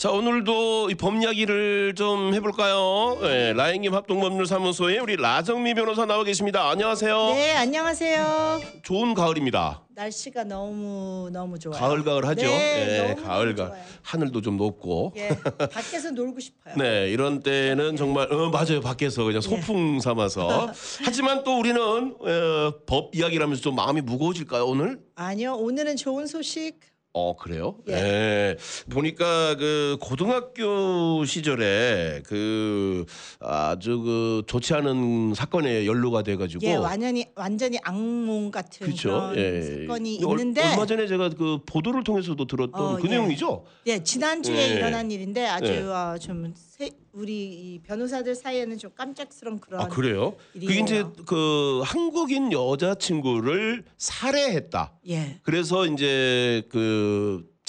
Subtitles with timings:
[0.00, 3.18] 자 오늘도 이법 이야기를 좀 해볼까요?
[3.20, 6.70] 네, 라인김 합동법률사무소에 우리 라정미 변호사 나와 계십니다.
[6.70, 7.26] 안녕하세요.
[7.34, 8.62] 네, 안녕하세요.
[8.82, 9.82] 좋은 가을입니다.
[9.94, 11.78] 날씨가 너무 너무 좋아요.
[11.78, 12.46] 가을 가을 하죠.
[12.46, 13.68] 네, 예, 너무 가을 가을.
[13.68, 13.82] 좋아요.
[14.00, 15.12] 하늘도 좀 높고.
[15.18, 15.28] 예,
[15.70, 16.76] 밖에서 놀고 싶어요.
[16.78, 18.80] 네, 이런 때는 정말 어 맞아요.
[18.80, 19.48] 밖에서 그냥 네.
[19.50, 20.72] 소풍 삼아서.
[21.04, 24.98] 하지만 또 우리는 어, 법 이야기를 하면서 좀 마음이 무거워질까요, 오늘?
[25.14, 26.80] 아니요, 오늘은 좋은 소식.
[27.12, 27.74] 어 그래요?
[27.88, 27.92] 예.
[27.92, 28.56] 예.
[28.88, 33.04] 보니까 그 고등학교 시절에 그
[33.40, 39.08] 아주 그 좋지 않은 사건에 연루가 돼가지고 예, 완전히 완전히 악몽 같은 그렇죠.
[39.08, 39.62] 그런 예.
[39.88, 43.10] 사건이 얼- 있는데 얼마 전에 제가 그 보도를 통해서도 들었던 어, 그 예.
[43.10, 43.64] 내용이죠.
[43.86, 44.74] 예, 지난주에 예.
[44.76, 45.80] 일어난 일인데 아주 예.
[45.80, 50.36] 어, 좀 세, 우리 이 변호사들 사이에는 좀 깜짝스러운 그런 아 그래요?
[50.52, 50.84] 그게 일이에요.
[50.84, 54.92] 이제 그 한국인 여자 친구를 살해했다.
[55.08, 55.40] 예.
[55.42, 56.98] 그래서 이제 그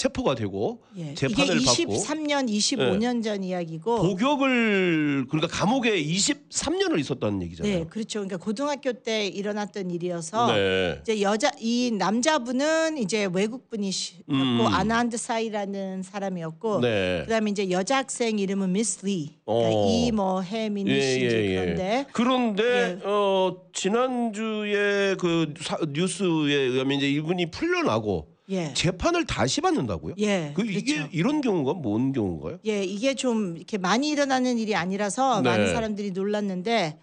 [0.01, 1.13] 체포가 되고 예.
[1.13, 7.79] 재판을 이게 받고 23년, 25년 전 이야기고 복역을 그러니까 감옥에 23년을 있었다는 얘기잖아요.
[7.79, 8.21] 네, 그렇죠.
[8.21, 10.97] 그러니까 고등학교 때 일어났던 일이어서 네.
[11.01, 14.65] 이제 여자 이 남자분은 이제 외국 분이셨고 음.
[14.65, 17.21] 아난드 사이라는 사람이었고 네.
[17.25, 19.35] 그다음에 이제 여자 학생 이름은 미스 리.
[19.45, 19.87] 그러니까 어.
[19.87, 22.99] 이뭐 해민이 씨인지 그런데 그런데 예.
[23.03, 28.73] 어 지난주에 그 사- 뉴스에 의하면 이제 이분이 풀려나고 예.
[28.73, 30.15] 재판을 다시 받는다고요?
[30.19, 30.51] 예.
[30.55, 31.09] 그 이게 그렇죠.
[31.13, 32.59] 이런 경우가 뭔 경우인가요?
[32.65, 35.49] 예, 이게 좀 이렇게 많이 일어나는 일이 아니라서 네.
[35.49, 36.97] 많은 사람들이 놀랐는데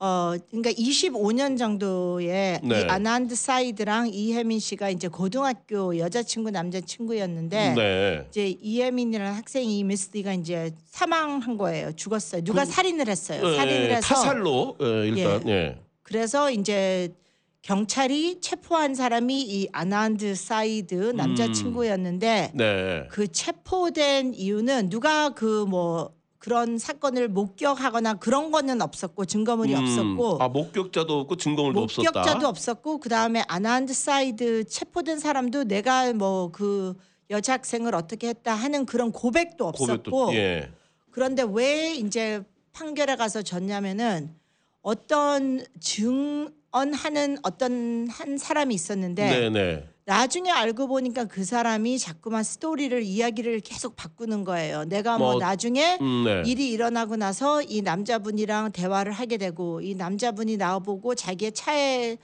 [0.00, 2.80] 어 그러니까 25년 정도의 네.
[2.80, 8.26] 이 아드난 사이드랑 이해민 씨가 이제 고등학교 여자친구 남자친구였는데 네.
[8.28, 11.92] 이제 이해민이라는 학생이 미스 리가 이제 사망한 거예요.
[11.92, 12.42] 죽었어요.
[12.42, 13.40] 누가 그- 살인을 했어요.
[13.52, 15.78] 예, 살인을 해서 타살로 예, 일단 예.
[16.02, 17.12] 그래서 이제
[17.68, 23.08] 경찰이 체포한 사람이 이 아드난 사이드 남자친구였는데 네.
[23.10, 30.42] 그 체포된 이유는 누가 그 뭐 그런 사건을 목격하거나 그런 거는 없었고 증거물이 음, 없었고
[30.42, 32.48] 아 목격자도 없고 증거물도 목격자도 없었다.
[32.50, 36.94] 없었고 그다음에 아드난 사이드 체포된 사람도 내가 뭐 그
[37.30, 40.70] 여자 학생을 어떻게 했다 하는 그런 고백도 없었고 고백도 예.
[41.10, 42.42] 그런데 왜 이제
[42.74, 44.34] 판결에 가서 졌냐면은
[44.82, 49.88] 어떤 증언 하는 어떤 한 사람이 있었는데 네, 네.
[50.06, 54.84] 나중에 알고 보니까 그 사람이 자꾸만 스토리를 이야기를 계속 바꾸는 거예요.
[54.84, 56.42] 내가 뭐, 뭐, 나중에 음, 네.
[56.44, 62.18] 일이 일어나고 나서 이 남자분이랑 대화를 하게 되고 이 남자분이 나보고 자기의 차에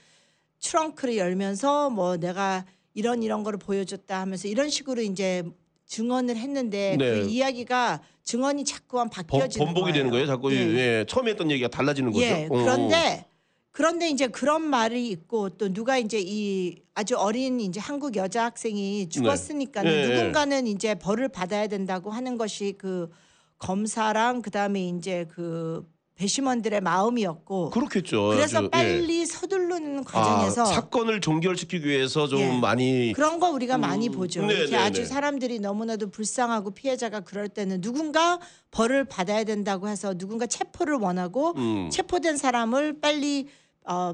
[0.61, 5.44] 트렁크를 열면서 뭐 내가 이런 이런 거를 보여줬다 하면서 이런 식으로 이제
[5.87, 7.22] 증언을 했는데 네.
[7.22, 10.27] 그 이야기가 증언이 자꾸만 번, 바뀌어지는 번복이 되는 거예요.
[10.27, 10.59] 자꾸 예.
[10.59, 11.05] 예.
[11.09, 12.25] 처음에 했던 얘기가 달라지는 거죠.
[12.25, 12.47] 예.
[12.50, 12.56] 어.
[12.56, 13.25] 그런데
[13.72, 19.08] 그런데 이제 그런 말이 있고 또 누가 이제 이 아주 어린 이제 한국 여자 학생이
[19.08, 19.97] 죽었으니까는 네.
[19.97, 20.16] 예, 예.
[20.16, 23.10] 누군가는 이제 벌을 받아야 된다고 하는 것이 그
[23.58, 25.86] 검사랑 그다음에 이제 그
[26.25, 28.28] 배심원들의 마음이었고 그렇겠죠.
[28.28, 28.69] 그래서 아주, 예.
[28.70, 32.60] 빨리 서두르는 과정에서 아, 사건을 종결시키기 위해서 좀 예.
[32.60, 34.44] 많이 그런 거 우리가 음, 많이 보죠.
[34.44, 35.06] 네, 이렇게 네, 아주 네.
[35.06, 38.38] 사람들이 너무나도 불쌍하고 피해자가 그럴 때는 누군가
[38.70, 41.88] 벌을 받아야 된다고 해서 누군가 체포를 원하고 음.
[41.91, 43.48] 체포된 사람을 빨리
[43.87, 44.12] 어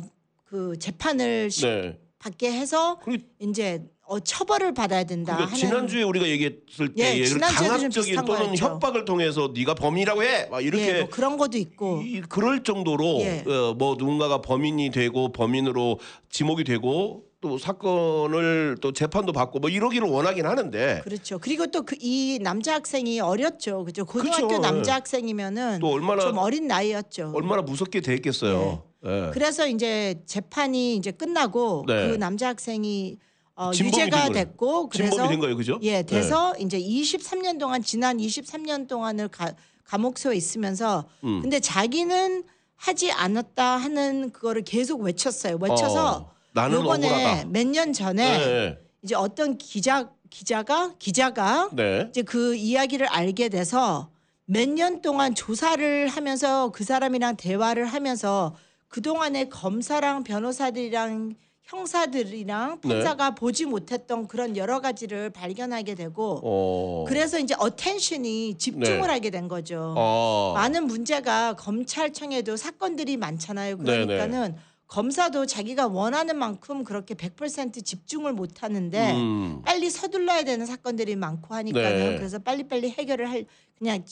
[0.48, 1.98] 그 재판을 시- 네.
[2.18, 2.98] 받게 해서
[3.38, 8.46] 이제 어, 처벌을 받아야 된다 그러니까 하는 지난주에 우리가 얘기했을 때 예, 좀 강압적인 또는
[8.46, 8.64] 거였죠.
[8.64, 10.46] 협박을 통해서 네가 범인이라고 해.
[10.46, 13.42] 막 이렇게 예, 뭐 그런 것도 있고 이, 그럴 정도로 예.
[13.46, 15.98] 어, 뭐 누군가가 범인이 되고 범인으로
[16.30, 21.38] 지목이 되고 또 사건을 또 재판도 받고 뭐 이러기를 원하긴 하는데 그렇죠.
[21.38, 23.84] 그리고 또그이 남자 학생이 어렸죠.
[23.84, 24.04] 그죠?
[24.04, 24.62] 고등학교 그렇죠.
[24.62, 27.32] 남자 학생이면은 또 얼마나 좀 어린 나이였죠.
[27.34, 28.84] 얼마나 무섭게 됐겠어요.
[29.06, 29.30] 예.
[29.32, 32.08] 그래서 이제 재판이 이제 끝나고 네.
[32.08, 33.16] 그 남자 학생이
[33.56, 34.28] 어, 유죄가.
[34.30, 35.78] 됐고 그래서 된 거예요, 그죠?
[35.82, 39.52] 예, 돼서 이제 23년 동안 지난 23년 동안을 가,
[39.84, 41.40] 감옥소에 있으면서 음.
[41.42, 42.44] 근데 자기는
[42.76, 45.56] 하지 않았다 하는 그거를 계속 외쳤어요.
[45.60, 47.44] 외쳐서 어, 요번에.
[47.46, 48.78] 몇 년 전에 네.
[49.02, 52.08] 이제 어떤 기자 기자가 기자가 네.
[52.10, 54.10] 이제 그 이야기를 알게 돼서
[54.44, 58.54] 몇 년 동안 조사를 하면서 그 사람이랑 대화를 하면서
[58.88, 61.34] 그 동안에 검사랑 변호사들이랑
[61.66, 62.88] 형사들이랑 네.
[62.88, 67.04] 판사가 보지 못했던 그런 여러 가지를 발견하게 되고 어.
[67.08, 69.06] 그래서 이제 어텐션이 집중을 네.
[69.06, 69.94] 하게 된 거죠.
[69.96, 70.52] 어.
[70.54, 73.78] 많은 문제가 검찰청에도 사건들이 많잖아요.
[73.78, 74.06] 네네.
[74.06, 74.56] 그러니까는
[74.86, 79.62] 검사도 자기가 원하는 만큼 그렇게 100% 집중을 못 하는데 음.
[79.64, 82.16] 빨리 서둘러야 되는 사건들이 많고 하니까는 네.
[82.16, 83.44] 그래서 빨리빨리 해결을 할
[83.76, 84.04] 그냥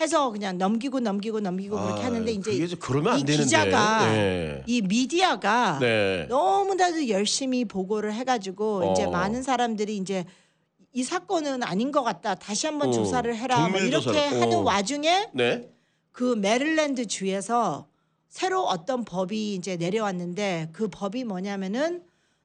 [0.00, 3.36] 해서 그냥 넘기고 넘기고 넘기고 그렇게 아, 하는데 이제 이제 이 되는데.
[3.36, 4.62] 기자가 네.
[4.66, 6.26] 이 미디어가 네.
[6.28, 9.10] 너무나도 열심히 보고를 해가지고 이제 어.
[9.10, 10.24] 많은 사람들이 이제
[10.94, 12.34] 이 사건은 아닌 것 같다.
[12.34, 13.68] 다시 한번 어, 조사를 해라.
[13.68, 14.40] 뭐 이렇게 조사를.
[14.40, 14.60] 하는 어.
[14.60, 15.70] 와중에 네.
[16.10, 17.86] 그 메릴랜드 주에서
[18.28, 22.02] 새로 어떤 법이 이제 내려왔는데 그 법이 뭐냐면은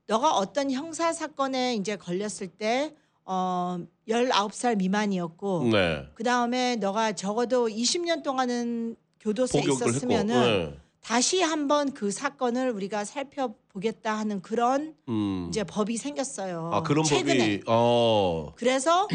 [0.08, 2.94] 너가 어떤 형사 사건에 이제 걸렸을 때
[3.30, 3.78] 어,
[4.08, 6.08] 19살 미만이었고 네.
[6.16, 10.72] 그다음에 너가 적어도 20년 동안은 교도소에 복역을 있었으면은 했고.
[10.72, 10.80] 네.
[11.02, 15.48] 다시 한번 그 사건을 우리가 살펴보겠다 하는 그런 음.
[15.50, 16.72] 이제 법이 생겼어요.
[16.74, 17.38] 아 그런 최근에.
[17.38, 18.54] 법이 어.
[18.56, 19.08] 그래서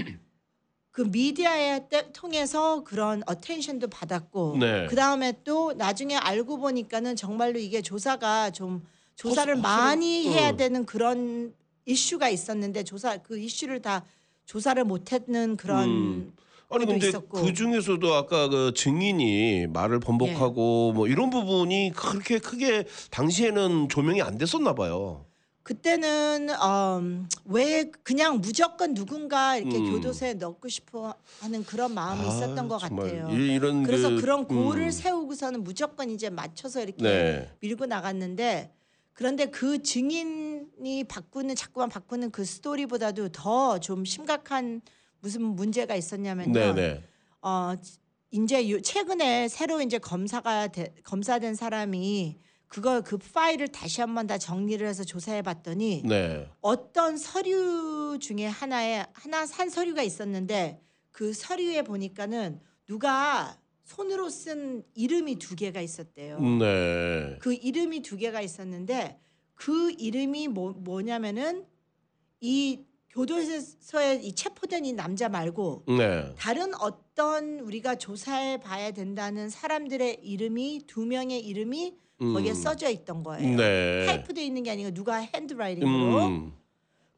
[0.91, 4.87] 그 미디어에 때- 통해서 그런 어텐션도 받았고 네.
[4.91, 8.83] 그 다음에 또 나중에 알고 보니까는 정말로 이게 조사가 좀
[9.17, 10.33] 조사를 허수- 많이 응.
[10.33, 11.55] 해야 되는 그런
[11.87, 14.05] 이슈가 있었는데 조사 그 이슈를 다
[14.47, 16.33] 조사를 못했는 그런 음.
[16.71, 17.43] 아니 근데 있었고.
[17.43, 20.97] 그 중에서도 아까 그 증인이 말을 번복하고 예.
[20.97, 25.27] 뭐 이런 부분이 그렇게 크게 당시에는 조명이 안 됐었나 봐요.
[25.65, 29.93] 그때는 음, 왜 그냥 무조건 누군가 이렇게 음.
[29.93, 33.29] 교도소에 넣고 싶어 하는 그런 마음이 있었던 것 같아요.
[33.31, 34.91] 이- 이런 그래서 그, 그, 런 고를 음.
[34.91, 37.51] 세우고서는 무조건 이제 맞춰서 이렇게 네.
[37.61, 38.73] 밀고 나갔는데
[39.15, 44.81] 그런데 그 증인이 바꾸는 자꾸만 바꾸는 그 스토리보다도 더 좀 심각한
[45.21, 46.53] 무슨 문제가 있었냐면요.
[46.53, 47.05] 네네.
[47.43, 47.75] 어
[48.31, 52.39] 이제 요- 최근에 새로 이제 검사가 돼- 검사된 사람이
[52.69, 56.49] 그거 그 파일을 다시 한번 다 정리를 해서 조사해 봤더니 네.
[56.63, 60.81] 어떤 서류 중에 하나에 하나 산 서류가 있었는데
[61.11, 66.41] 그 서류에 보니까는 누가 손으로 쓴 이름이 두 개가 있었대요.
[66.41, 67.37] 네.
[67.41, 69.19] 그 이름이 두 개가 있었는데
[69.55, 71.67] 그 이름이 뭐, 뭐냐면은
[72.41, 76.35] 이 교도소에 이 체포된 이 남자 말고 네.
[76.39, 82.55] 다른 어떤 우리가 조사해 봐야 된다는 사람들의 이름이 두 명의 이름이 거기에 음.
[82.55, 83.57] 써져 있던 거예요.
[83.57, 84.07] 네.
[84.07, 86.53] 타이프돼 있는 게 아니고 누가 핸드라이팅으로 음.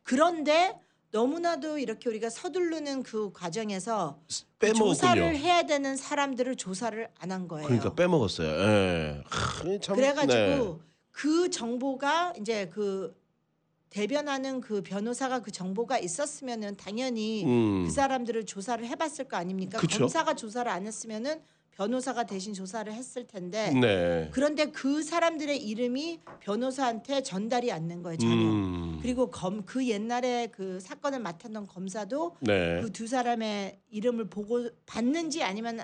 [0.03, 0.79] 그런데
[1.15, 4.95] 너무나도 이렇게 우리가 서두르는 그 과정에서 그 빼먹었군요.
[4.95, 7.69] 조사를 해야 되는 사람들을 조사를 안 한 거예요.
[7.69, 8.49] 그러니까 빼먹었어요.
[8.49, 9.23] 예.
[9.25, 10.79] 하, 참, 그래가지고 네.
[11.13, 13.17] 그 정보가 이제 그
[13.91, 17.85] 대변하는 그 변호사가 그 정보가 있었으면은 당연히 음.
[17.87, 19.79] 그 사람들을 조사를 해봤을 거 아닙니까?
[19.79, 20.01] 그쵸.
[20.01, 21.41] 검사가 조사를 안 했으면은
[21.77, 24.29] 변호사가 대신 조사를 했을 텐데 네.
[24.33, 28.33] 그런데 그 사람들의 이름이 변호사한테 전달이 안된 거예요 전혀.
[28.35, 28.99] 음.
[29.03, 32.81] 그리고 검 그 옛날에 그 사건을 맡았던 검사도 네.
[32.83, 35.81] 그 두 사람의 이름을 보고 봤는지 아니면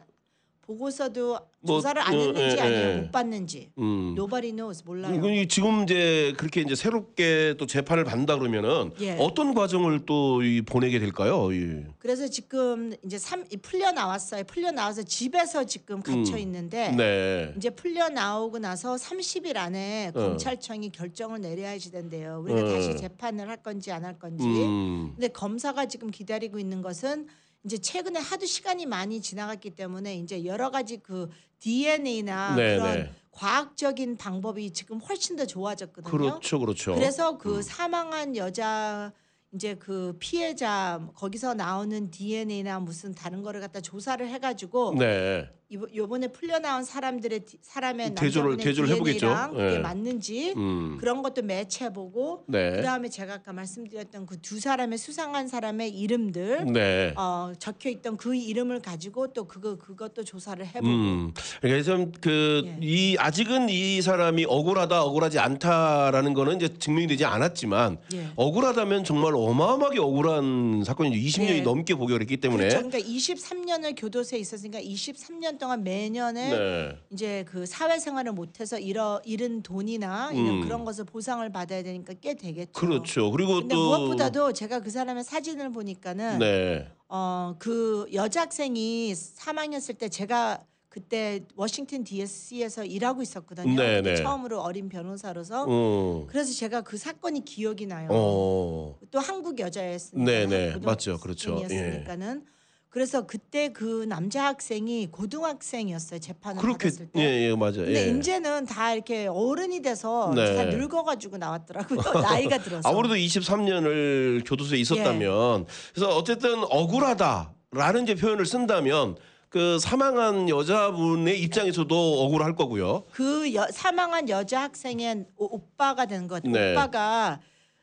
[0.75, 3.00] 보고서도 뭐, 조사를 안 어, 했는지 예, 아니면 예.
[3.02, 4.14] 못 봤는지 음.
[4.17, 5.14] nobody knows 몰라요.
[5.14, 9.17] 이건 지금 이제 그렇게 이제 새롭게 또 재판을 받는다 그러면은 예.
[9.19, 11.52] 어떤 과정을 또 이 보내게 될까요?
[11.52, 11.84] 이.
[11.99, 14.44] 그래서 지금 이제 삼 풀려 나왔어요.
[14.44, 16.38] 풀려 나와서 집에서 지금 갇혀 음.
[16.38, 17.52] 있는데 네.
[17.56, 20.19] 이제 풀려 나오고 나서 30일 안에 어.
[20.19, 22.40] 검찰청이 결정을 내려야지 된대요.
[22.44, 22.72] 우리가 어.
[22.72, 24.44] 다시 재판을 할 건지 안 할 건지.
[24.46, 25.12] 음.
[25.14, 27.26] 근데 검사가 지금 기다리고 있는 것은
[27.64, 31.28] 이제 최근에 하도 시간이 많이 지나갔기 때문에 이제 여러 가지 그
[31.58, 33.12] DNA나 네, 그런 네.
[33.32, 36.10] 과학적인 방법이 지금 훨씬 더 좋아졌거든요.
[36.10, 36.94] 그렇죠, 그렇죠.
[36.94, 39.12] 그래서 그 사망한 여자
[39.52, 45.50] 이제 그 피해자 거기서 나오는 DNA나 무슨 다른 거를 갖다 조사를 해가지고 네.
[45.72, 49.28] 이번- 요번에 풀려 나온 사람들의 디- 사람의 대조를- 대조를 해보겠죠.
[49.56, 49.78] 예.
[49.78, 50.96] 맞는지 음.
[50.99, 52.72] 그런 것도 매치해보고 네.
[52.72, 57.14] 그다음에 제가 아까 말씀드렸던 그 두 사람의 수상한 사람의 이름들 네.
[57.17, 61.32] 어, 적혀 있던 그 이름을 가지고 또 그거 그것도 조사를 해보고 음.
[61.60, 62.79] 그러니까 좀그 예.
[62.82, 68.27] 이 아직은 이 사람이 억울하다, 억울하지 않다라는 거는 이제 증명이 되지 않았지만 예.
[68.34, 71.17] 억울하다면 정말 어마어마하게 억울한 사건이죠.
[71.17, 71.60] 20년이 네.
[71.62, 72.69] 넘게 복역을 했기 때문에.
[72.70, 72.89] 그렇죠.
[72.89, 76.98] 그러니까 23년을 교도소에 있었으니까 23년 동안 매년에 네.
[77.10, 80.60] 이제 그 사회생활을 못해서 잃어 잃은 돈이나 이런 음.
[80.62, 82.72] 그런 것을 보상을 받아야 되니까 꽤 되겠죠.
[82.72, 83.31] 그렇죠.
[83.31, 86.88] 그리고 근데 또 무엇보다도 제가 그 사람의 사진을 보니까는 네.
[87.06, 93.81] 어그 여자학생이 사망했을 때 제가 그때 워싱턴 D.C.에서 일하고 있었거든요.
[93.81, 94.17] 네, 네.
[94.17, 96.26] 처음으로 어린 변호사로서 어.
[96.29, 98.08] 그래서 제가 그 사건이 기억이 나요.
[98.10, 98.98] 어.
[99.12, 100.76] 또 한국 여자였으니까 네, 네.
[100.79, 101.19] 맞죠.
[101.20, 101.55] 그렇죠.
[101.55, 102.44] 고등학생이었으니까는
[102.91, 107.20] 그래서 그때 그 남자 학생이 고등학생이었어요 재판을 그렇게 받았을 때.
[107.20, 107.85] 예, 예, 맞아요.
[107.85, 108.19] 근데 예.
[108.19, 110.56] 이제는 다 이렇게 어른이 돼서 네.
[110.56, 112.01] 다 늙어가지고 나왔더라고요.
[112.20, 112.89] 나이가 들어서.
[112.89, 115.65] 아무래도 23년을 교도소에 있었다면 예.
[115.94, 119.17] 그래서 어쨌든 억울하다라는 이제 표현을 쓴다면
[119.49, 123.05] 그 사망한 여자분의 입장에서도 억울할 거고요.
[123.13, 126.43] 그 여, 사망한 여자 학생의 오, 오빠가 된 것.
[126.44, 126.73] 네.
[126.73, 127.41] 오빠가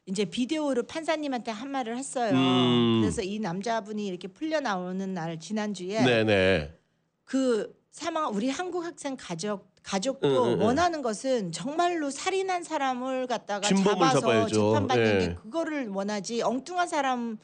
[0.08, 2.32] 이제 비디오로 판사님한테 한 말을 했어요.
[2.34, 3.02] 음.
[3.02, 6.74] 그래서 이 남자분이 이렇게 풀려 나오는 날 지난주에 네, 네.
[7.26, 10.66] 그 사망 우리 한국 학생 가족 가족도 응, 응, 응.
[10.66, 14.74] 원하는 것은 정말로 살인한 사람을 갖다가 잡아서 잡아야죠.
[14.74, 15.20] 재판받는 예.
[15.20, 17.38] 게 그거를 원하지 엉뚱한 사람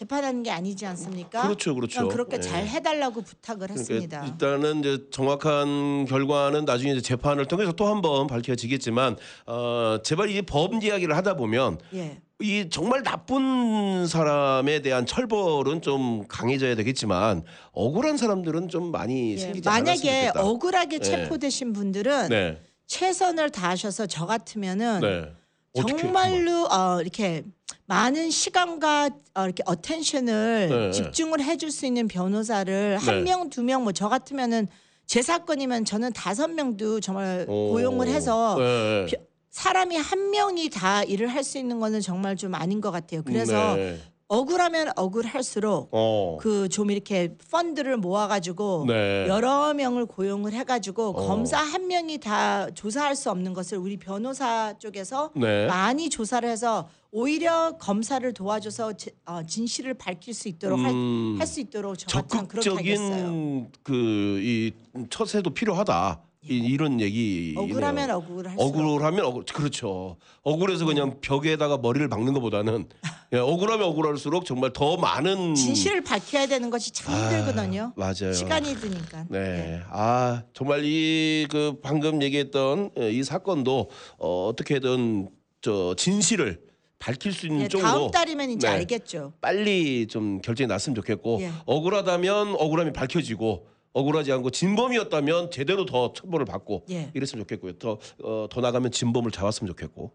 [0.00, 1.40] 재판하는 게 아니지 않습니까?
[1.44, 2.06] 그렇죠, 그렇죠.
[2.08, 2.40] 그렇게 예.
[2.42, 4.20] 잘 해달라고 부탁을 했습니다.
[4.20, 10.28] 그러니까 일단은 이제 정확한 결과는 나중에 이제 재판을 통해서 또 한 번 밝혀지겠지만 어 제발
[10.28, 12.20] 이 법 이야기를 하다 보면 예.
[12.42, 19.38] 이 정말 나쁜 사람에 대한 처벌은 좀 강해져야 되겠지만 억울한 사람들은 좀 많이 예.
[19.38, 20.44] 생기지 만약에 않았으면 좋겠다.
[20.46, 21.04] 억울하게 네.
[21.04, 25.32] 체포되신 분들은 네, 최선을 다하셔서 저 같으면은 네.
[25.72, 27.44] 어떻게 정말로 어, 이렇게
[27.86, 30.90] 많은 시간과 어, 이렇게 attention을 네, 네.
[30.90, 33.30] 집중을 해줄 수 있는 변호사를 한 네.
[33.30, 34.66] 명두 명 뭐 저 같으면은
[35.06, 37.70] 제 사건이면 저는 다섯 명도 정말 오.
[37.72, 39.06] 고용을 해서 네.
[39.06, 39.16] 비-
[39.50, 43.22] 사람이 한 명이 다 일을 할 수 있는 거는 정말 좀 아닌 것 같아요.
[43.24, 43.98] 그래서 네.
[44.40, 46.36] 억울하면 억울할수록 어.
[46.40, 49.26] 그 좀 이렇게 펀드를 모아가지고 네.
[49.28, 51.26] 여러 명을 고용을 해가지고 어.
[51.28, 55.66] 검사 한 명이 다 조사할 수 없는 것을 우리 변호사 쪽에서 네.
[55.66, 61.36] 많이 조사를 해서 오히려 검사를 도와줘서 제- 어, 진실을 밝힐 수 있도록 음.
[61.38, 63.08] 할 수 있도록 저 같으면 그렇게 하겠어요.
[63.08, 64.72] 적극적인 그 이
[65.08, 66.20] 처세도 필요하다.
[66.48, 67.54] 이, 이런 얘기.
[67.56, 70.16] 억울하면 억울할수록 억울하면 억울 그렇죠.
[70.42, 72.88] 억울해서 그냥 벽에다가 머리를 박는 것보다는
[73.32, 77.92] 예, 억울하면 억울할수록 정말 더 많은 진실을 밝혀야 되는 것이 참 아, 힘들거든요.
[77.96, 78.32] 맞아요.
[78.32, 79.26] 시간이 드니까.
[79.28, 79.38] 네.
[79.38, 79.80] 예.
[79.90, 85.28] 아, 정말 이 그 방금 얘기했던 예, 이 사건도 어, 어떻게든
[85.60, 86.60] 저 진실을
[86.98, 88.74] 밝힐 수 있는 예, 쪽으로 다음 달이면 이제 네.
[88.74, 89.32] 알겠죠.
[89.40, 91.50] 빨리 좀 결정이 났으면 좋겠고 예.
[91.66, 97.10] 억울하다면 억울함이 밝혀지고 억울하지 않고 진범이었다면 제대로 더 처벌을 받고 예.
[97.14, 97.72] 이랬으면 좋겠고요.
[97.78, 100.12] 더, 어, 더 나가면 진범을 잡았으면 좋겠고.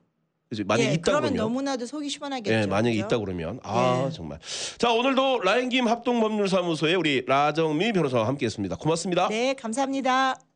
[0.52, 2.54] 그래서 만약 에 예, 있다 그러면 그러면 너무나도 속이 시원하겠죠.
[2.54, 3.06] 예, 만약에 그죠?
[3.06, 4.12] 있다 그러면 아 예.
[4.12, 4.38] 정말
[4.78, 8.76] 자 오늘도 라인김 합동법률사무소의 우리 라정미 변호사와 함께했습니다.
[8.76, 9.30] 고맙습니다.
[9.30, 10.42] 네, 감사합니다.